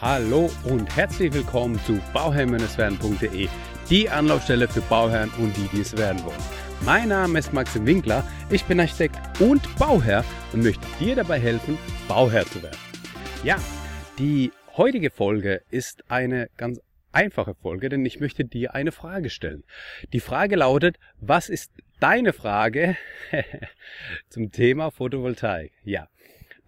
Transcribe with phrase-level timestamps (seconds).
[0.00, 3.48] Hallo und herzlich willkommen zu bauherrn-werden.de,
[3.90, 6.38] die Anlaufstelle für Bauherren und die, die es werden wollen.
[6.84, 11.76] Mein Name ist Maxim Winkler, ich bin Architekt und Bauherr und möchte dir dabei helfen,
[12.06, 12.78] Bauherr zu werden.
[13.42, 13.56] Ja,
[14.20, 16.80] die heutige Folge ist eine ganz
[17.10, 19.64] einfache Folge, denn ich möchte dir eine Frage stellen.
[20.12, 22.96] Die Frage lautet, was ist deine Frage
[24.28, 25.72] zum Thema Photovoltaik?
[25.82, 26.06] Ja,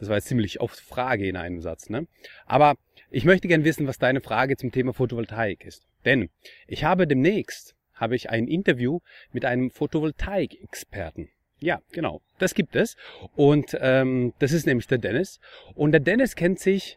[0.00, 2.06] das war jetzt ziemlich oft Frage in einem Satz, ne?
[2.46, 2.76] Aber
[3.10, 5.86] ich möchte gern wissen, was deine Frage zum Thema Photovoltaik ist.
[6.06, 6.30] Denn
[6.66, 9.00] ich habe demnächst habe ich ein Interview
[9.30, 11.28] mit einem Photovoltaik-Experten.
[11.58, 12.96] Ja, genau, das gibt es.
[13.36, 15.38] Und ähm, das ist nämlich der Dennis.
[15.74, 16.96] Und der Dennis kennt sich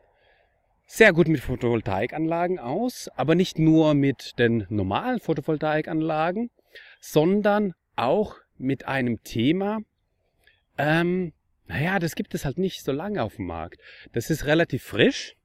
[0.86, 6.52] sehr gut mit Photovoltaikanlagen aus, aber nicht nur mit den normalen Photovoltaikanlagen,
[7.02, 9.80] sondern auch mit einem Thema,
[10.78, 11.34] ähm,
[11.68, 13.80] naja, das gibt es halt nicht so lange auf dem Markt.
[14.12, 15.36] Das ist relativ frisch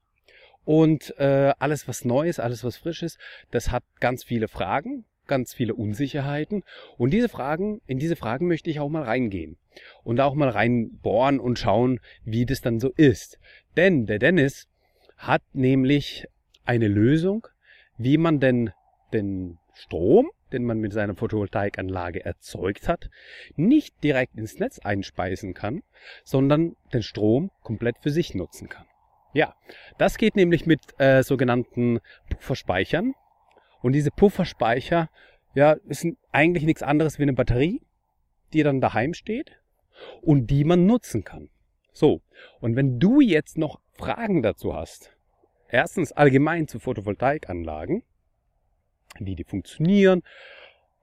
[0.64, 3.18] und äh, alles, was neu ist, alles, was frisch ist,
[3.50, 6.62] das hat ganz viele Fragen, ganz viele Unsicherheiten.
[6.96, 9.56] Und diese Fragen, in diese Fragen möchte ich auch mal reingehen
[10.02, 13.38] und auch mal reinbohren und schauen, wie das dann so ist.
[13.76, 14.68] Denn der Dennis
[15.16, 16.26] hat nämlich
[16.64, 17.46] eine Lösung,
[17.96, 18.70] wie man denn
[19.12, 23.10] den Strom den man mit seiner Photovoltaikanlage erzeugt hat,
[23.56, 25.82] nicht direkt ins Netz einspeisen kann,
[26.24, 28.86] sondern den Strom komplett für sich nutzen kann.
[29.32, 29.54] Ja,
[29.98, 33.14] das geht nämlich mit äh, sogenannten Pufferspeichern.
[33.82, 35.08] Und diese Pufferspeicher,
[35.54, 37.80] ja, sind eigentlich nichts anderes wie eine Batterie,
[38.52, 39.60] die dann daheim steht
[40.22, 41.50] und die man nutzen kann.
[41.92, 42.22] So,
[42.60, 45.16] und wenn du jetzt noch Fragen dazu hast,
[45.68, 48.02] erstens allgemein zu Photovoltaikanlagen,
[49.26, 50.22] wie die funktionieren,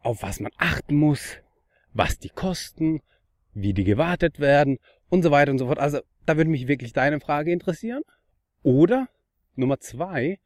[0.02, 1.38] auf was man achten muss,
[1.94, 3.02] was die kosten,
[3.54, 4.78] wie die gewartet werden
[5.10, 5.80] und so weiter und so fort.
[5.80, 8.04] Also da würde mich wirklich deine Frage interessieren.
[8.64, 9.08] Oder
[9.56, 10.40] Nummer zwei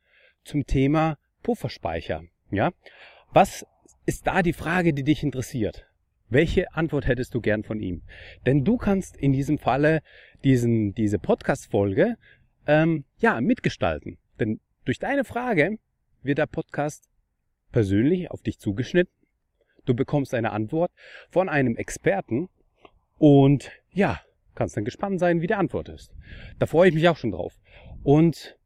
[0.44, 2.24] zum Thema Pufferspeicher.
[2.52, 2.72] Ja,
[3.32, 3.66] was
[4.06, 5.86] ist da die Frage, die dich interessiert?
[6.30, 8.04] Welche Antwort hättest du gern von ihm?
[8.46, 10.02] Denn du kannst in diesem Falle
[10.44, 12.18] diesen, diese Podcast-Folge
[12.68, 14.20] ähm, ja mitgestalten.
[14.40, 15.78] Denn durch deine Frage
[16.22, 17.10] wird der Podcast
[17.72, 19.14] persönlich auf dich zugeschnitten.
[19.86, 20.92] Du bekommst eine Antwort
[21.30, 22.50] von einem Experten
[23.18, 24.20] und ja,
[24.56, 26.12] kannst dann gespannt sein, wie die Antwort ist.
[26.60, 27.60] Da freue ich mich auch schon drauf.
[28.04, 28.58] Und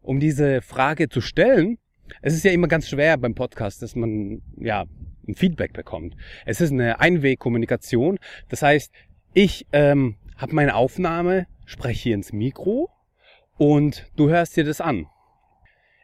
[0.00, 1.78] um diese Frage zu stellen,
[2.22, 4.84] es ist ja immer ganz schwer beim Podcast, dass man ja
[5.26, 6.16] ein Feedback bekommt.
[6.46, 8.18] Es ist eine Einwegkommunikation.
[8.48, 8.92] Das heißt,
[9.34, 12.90] ich ähm, habe meine Aufnahme, spreche hier ins Mikro
[13.56, 15.06] und du hörst dir das an.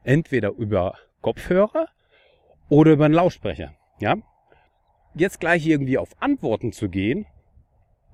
[0.03, 1.89] Entweder über Kopfhörer
[2.69, 3.75] oder über einen Lautsprecher.
[4.01, 4.17] Ja?
[5.15, 7.27] Jetzt gleich irgendwie auf Antworten zu gehen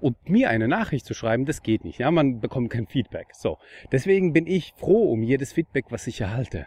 [0.00, 1.98] und mir eine Nachricht zu schreiben, das geht nicht.
[1.98, 3.28] Ja, man bekommt kein Feedback.
[3.32, 3.58] So,
[3.92, 6.66] deswegen bin ich froh um jedes Feedback, was ich erhalte.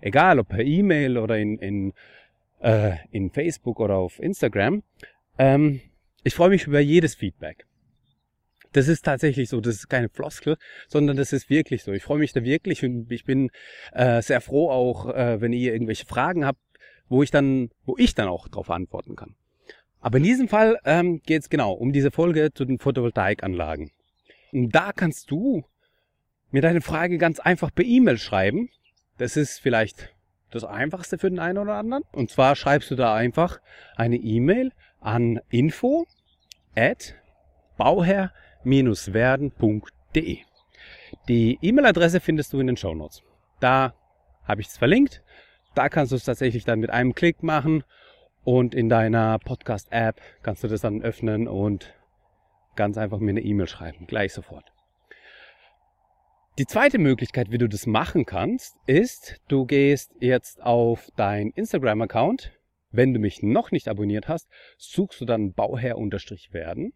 [0.00, 1.92] Egal, ob per E-Mail oder in, in,
[2.60, 4.82] äh, in Facebook oder auf Instagram.
[5.38, 5.80] Ähm,
[6.22, 7.66] ich freue mich über jedes Feedback.
[8.72, 10.56] Das ist tatsächlich so, das ist keine Floskel,
[10.88, 11.92] sondern das ist wirklich so.
[11.92, 13.50] Ich freue mich da wirklich und ich bin
[13.92, 16.60] äh, sehr froh auch, äh, wenn ihr irgendwelche Fragen habt,
[17.08, 19.34] wo ich dann, wo ich dann auch darauf antworten kann.
[20.00, 23.90] Aber in diesem Fall ähm, geht es genau um diese Folge zu den Photovoltaikanlagen.
[24.52, 25.64] Und da kannst du
[26.50, 28.70] mir deine Frage ganz einfach per E-Mail schreiben.
[29.18, 30.14] Das ist vielleicht
[30.50, 32.04] das Einfachste für den einen oder anderen.
[32.12, 33.60] Und zwar schreibst du da einfach
[33.96, 36.06] eine E-Mail an info
[36.74, 37.14] at
[37.76, 40.38] bauherr-werden.de.
[41.28, 43.22] Die E-Mail-Adresse findest du in den Show Notes.
[43.60, 43.94] Da
[44.44, 45.22] habe ich es verlinkt.
[45.74, 47.84] Da kannst du es tatsächlich dann mit einem Klick machen
[48.44, 51.94] und in deiner Podcast-App kannst du das dann öffnen und
[52.76, 54.72] ganz einfach mir eine E-Mail schreiben, gleich sofort.
[56.58, 62.50] Die zweite Möglichkeit, wie du das machen kannst, ist, du gehst jetzt auf dein Instagram-Account.
[62.90, 66.94] Wenn du mich noch nicht abonniert hast, suchst du dann Bauherr-werden,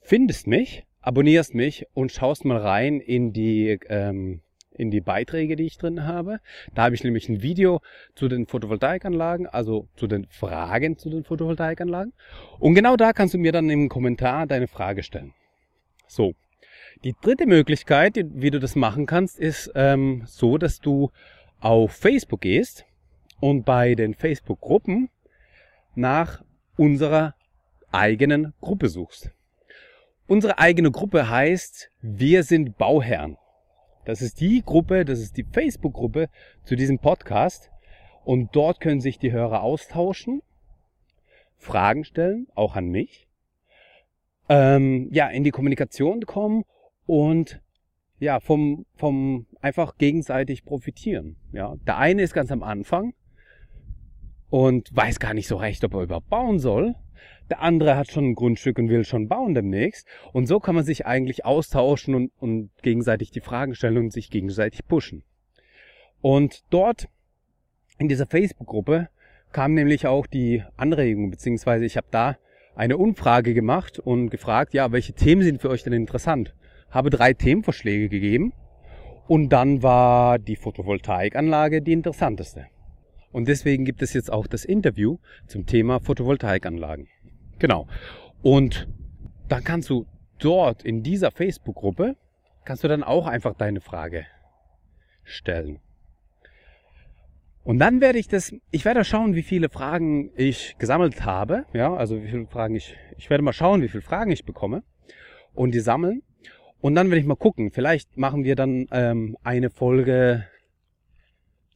[0.00, 4.42] findest mich, abonnierst mich und schaust mal rein in die ähm,
[4.76, 6.40] in die Beiträge, die ich drin habe.
[6.74, 7.80] Da habe ich nämlich ein Video
[8.14, 12.12] zu den Photovoltaikanlagen, also zu den Fragen zu den Photovoltaikanlagen.
[12.58, 15.32] Und genau da kannst du mir dann im Kommentar deine Frage stellen.
[16.06, 16.34] So.
[17.04, 21.10] Die dritte Möglichkeit, wie du das machen kannst, ist ähm, so, dass du
[21.60, 22.84] auf Facebook gehst
[23.40, 25.08] und bei den Facebook-Gruppen
[25.94, 26.42] nach
[26.76, 27.34] unserer
[27.90, 29.30] eigenen Gruppe suchst.
[30.26, 33.36] Unsere eigene Gruppe heißt Wir sind Bauherren.
[34.04, 36.28] Das ist die Gruppe, das ist die Facebook-Gruppe
[36.64, 37.70] zu diesem Podcast.
[38.24, 40.42] Und dort können sich die Hörer austauschen,
[41.56, 43.28] Fragen stellen, auch an mich,
[44.48, 46.64] ähm, ja, in die Kommunikation kommen
[47.06, 47.60] und
[48.18, 51.36] ja, vom, vom einfach gegenseitig profitieren.
[51.52, 53.14] Ja, der eine ist ganz am Anfang
[54.50, 56.94] und weiß gar nicht so recht, ob er überhaupt bauen soll.
[57.52, 60.08] Der andere hat schon ein Grundstück und will schon bauen demnächst.
[60.32, 64.30] Und so kann man sich eigentlich austauschen und, und gegenseitig die Fragen stellen und sich
[64.30, 65.22] gegenseitig pushen.
[66.22, 67.08] Und dort
[67.98, 69.10] in dieser Facebook-Gruppe
[69.52, 72.38] kam nämlich auch die Anregung, beziehungsweise ich habe da
[72.74, 76.54] eine Umfrage gemacht und gefragt, ja, welche Themen sind für euch denn interessant?
[76.88, 78.54] Habe drei Themenvorschläge gegeben
[79.28, 82.68] und dann war die Photovoltaikanlage die interessanteste.
[83.30, 87.08] Und deswegen gibt es jetzt auch das Interview zum Thema Photovoltaikanlagen.
[87.62, 87.86] Genau.
[88.42, 88.88] Und
[89.48, 90.04] dann kannst du
[90.40, 92.16] dort in dieser Facebook-Gruppe,
[92.64, 94.26] kannst du dann auch einfach deine Frage
[95.22, 95.78] stellen.
[97.62, 101.66] Und dann werde ich das, ich werde schauen, wie viele Fragen ich gesammelt habe.
[101.72, 104.82] Ja, also wie viele Fragen ich, ich werde mal schauen, wie viele Fragen ich bekomme
[105.54, 106.24] und die sammeln.
[106.80, 107.70] Und dann werde ich mal gucken.
[107.70, 110.48] Vielleicht machen wir dann ähm, eine Folge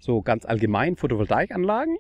[0.01, 1.97] so ganz allgemein Photovoltaikanlagen.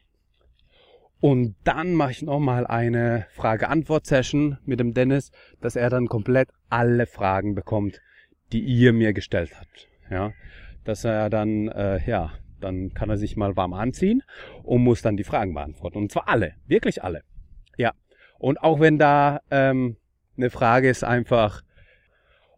[1.20, 7.06] Und dann mache ich nochmal eine Frage-Antwort-Session mit dem Dennis, dass er dann komplett alle
[7.06, 8.00] Fragen bekommt,
[8.52, 9.88] die ihr mir gestellt habt.
[10.10, 10.32] Ja,
[10.84, 14.22] dass er dann, äh, ja, dann kann er sich mal warm anziehen
[14.62, 15.98] und muss dann die Fragen beantworten.
[15.98, 17.22] Und zwar alle, wirklich alle.
[17.76, 17.92] Ja.
[18.38, 19.96] Und auch wenn da ähm,
[20.36, 21.62] eine Frage ist einfach,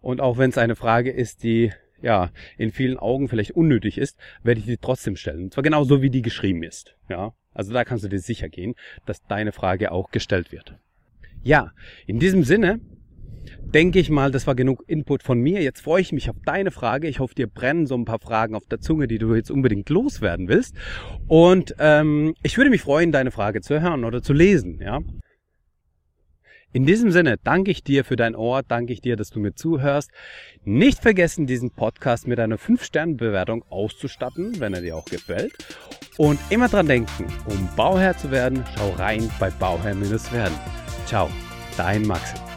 [0.01, 4.19] und auch wenn es eine Frage ist, die ja in vielen Augen vielleicht unnötig ist,
[4.43, 5.45] werde ich die trotzdem stellen.
[5.45, 6.97] Und zwar genauso wie die geschrieben ist.
[7.09, 7.33] Ja.
[7.59, 10.77] Also da kannst du dir sicher gehen, dass deine Frage auch gestellt wird.
[11.43, 11.73] Ja,
[12.07, 12.79] in diesem Sinne
[13.75, 15.61] denke ich mal, das war genug Input von mir.
[15.61, 17.09] Jetzt freue ich mich auf deine Frage.
[17.09, 19.91] Ich hoffe, dir brennen so ein paar Fragen auf der Zunge, die du jetzt unbedingt
[19.91, 20.77] loswerden willst.
[21.27, 24.79] Und ähm, ich würde mich freuen, deine Frage zu hören oder zu lesen.
[24.81, 25.01] Ja.
[26.73, 29.55] In diesem Sinne danke ich dir für dein Ohr, danke ich dir, dass du mir
[29.55, 30.11] zuhörst.
[30.65, 35.53] Nicht vergessen, diesen Podcast mit einer 5-Sterne-Bewertung auszustatten, wenn er dir auch gefällt.
[36.19, 40.59] Und immer dran denken, um Bauherr zu werden, schau rein bei Bauherr-werden.
[41.07, 41.31] Ciao,
[41.77, 42.48] dein Maxim.